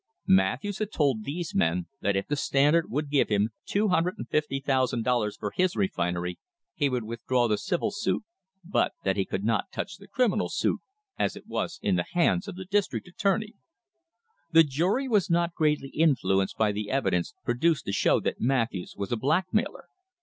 Matthews 0.25 0.79
had 0.79 0.91
told 0.91 1.23
these 1.25 1.53
men 1.53 1.85
that 2.01 2.15
if 2.15 2.25
the 2.27 2.35
Standard 2.35 2.89
would 2.89 3.11
give 3.11 3.29
him 3.29 3.51
$250,000 3.69 5.37
for 5.37 5.51
his 5.55 5.75
refinery, 5.75 6.39
he 6.73 6.89
would 6.89 7.03
withdraw 7.03 7.47
the 7.47 7.55
civil 7.59 7.91
suit, 7.91 8.23
but 8.65 8.93
that 9.03 9.15
he 9.15 9.25
could 9.27 9.43
not 9.43 9.71
touch 9.71 9.97
the 9.97 10.07
criminal 10.07 10.49
suit, 10.49 10.79
as 11.19 11.35
it 11.35 11.45
was 11.45 11.77
in 11.83 11.97
the 11.97 12.05
hands 12.13 12.47
of 12.47 12.55
the 12.55 12.65
district 12.65 13.07
attorney. 13.07 13.53
The 14.51 14.63
jury 14.63 15.07
was 15.07 15.29
not 15.29 15.53
greatly 15.53 15.89
influenced 15.89 16.57
by 16.57 16.71
the 16.71 16.89
evidence 16.89 17.35
produced 17.45 17.85
to 17.85 17.91
show 17.91 18.19
that 18.21 18.41
Matthews 18.41 18.95
was 18.97 19.11
a 19.11 19.17
blackmailer. 19.17 19.85